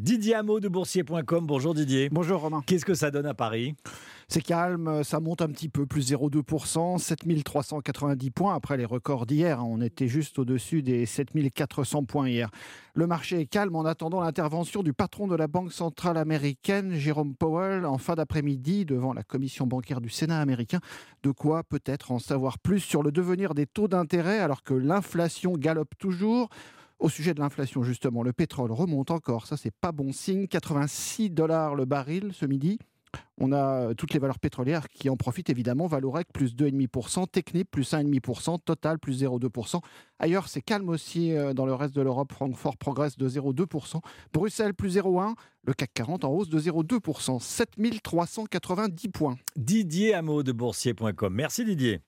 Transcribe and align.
Didier 0.00 0.34
Hameau 0.34 0.60
de 0.60 0.68
boursier.com. 0.68 1.44
Bonjour 1.46 1.74
Didier. 1.74 2.08
Bonjour 2.08 2.40
Romain. 2.40 2.62
Qu'est-ce 2.64 2.86
que 2.86 2.94
ça 2.94 3.10
donne 3.10 3.26
à 3.26 3.34
Paris? 3.34 3.74
C'est 4.28 4.40
calme, 4.40 5.04
ça 5.04 5.20
monte 5.20 5.42
un 5.42 5.48
petit 5.48 5.68
peu, 5.68 5.84
plus 5.84 6.10
0,2%, 6.10 6.96
7390 6.96 8.30
points 8.30 8.54
après 8.54 8.78
les 8.78 8.86
records 8.86 9.26
d'hier. 9.26 9.62
On 9.62 9.82
était 9.82 10.08
juste 10.08 10.38
au-dessus 10.38 10.82
des 10.82 11.04
7400 11.04 12.04
points 12.04 12.30
hier. 12.30 12.48
Le 12.94 13.06
marché 13.06 13.40
est 13.40 13.46
calme 13.46 13.76
en 13.76 13.84
attendant 13.84 14.22
l'intervention 14.22 14.82
du 14.82 14.94
patron 14.94 15.26
de 15.26 15.36
la 15.36 15.48
Banque 15.48 15.70
centrale 15.70 16.16
américaine, 16.16 16.94
Jérôme 16.94 17.34
Powell, 17.34 17.84
en 17.84 17.98
fin 17.98 18.14
d'après-midi 18.14 18.86
devant 18.86 19.12
la 19.12 19.22
commission 19.22 19.66
bancaire 19.66 20.00
du 20.00 20.08
Sénat 20.08 20.40
américain. 20.40 20.80
De 21.22 21.30
quoi 21.30 21.62
peut-être 21.62 22.10
en 22.10 22.18
savoir 22.18 22.58
plus 22.58 22.80
sur 22.80 23.02
le 23.02 23.12
devenir 23.12 23.52
des 23.52 23.66
taux 23.66 23.86
d'intérêt 23.86 24.38
alors 24.38 24.62
que 24.62 24.72
l'inflation 24.72 25.58
galope 25.58 25.92
toujours? 25.98 26.48
Au 27.00 27.08
sujet 27.08 27.32
de 27.32 27.40
l'inflation, 27.40 27.82
justement, 27.82 28.22
le 28.22 28.34
pétrole 28.34 28.70
remonte 28.72 29.10
encore. 29.10 29.46
Ça, 29.46 29.56
c'est 29.56 29.74
pas 29.74 29.90
bon 29.90 30.12
signe. 30.12 30.46
86 30.46 31.30
dollars 31.30 31.74
le 31.74 31.86
baril 31.86 32.32
ce 32.34 32.44
midi. 32.44 32.78
On 33.38 33.52
a 33.52 33.88
euh, 33.88 33.94
toutes 33.94 34.12
les 34.12 34.18
valeurs 34.18 34.38
pétrolières 34.38 34.86
qui 34.88 35.08
en 35.08 35.16
profitent 35.16 35.48
évidemment. 35.48 35.86
Valorec 35.86 36.28
plus 36.32 36.54
2,5%, 36.54 37.26
Technip 37.26 37.70
plus 37.70 37.90
1,5%, 37.90 38.58
Total 38.62 38.98
plus 38.98 39.22
0,2%. 39.22 39.80
Ailleurs, 40.18 40.48
c'est 40.48 40.60
calme 40.60 40.90
aussi 40.90 41.32
euh, 41.32 41.54
dans 41.54 41.64
le 41.64 41.72
reste 41.72 41.94
de 41.94 42.02
l'Europe. 42.02 42.32
Francfort 42.32 42.76
progresse 42.76 43.16
de 43.16 43.26
0,2%. 43.26 44.00
Bruxelles 44.34 44.74
plus 44.74 44.96
0,1%. 44.96 45.34
Le 45.64 45.72
CAC 45.72 45.90
40 45.94 46.24
en 46.24 46.32
hausse 46.32 46.50
de 46.50 46.60
0,2%. 46.60 47.40
7390 47.40 49.08
points. 49.08 49.36
Didier 49.56 50.14
Hameau 50.14 50.42
de 50.42 50.52
boursier.com. 50.52 51.34
Merci 51.34 51.64
Didier. 51.64 52.00